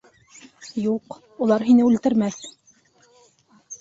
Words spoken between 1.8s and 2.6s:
үлтермәҫ!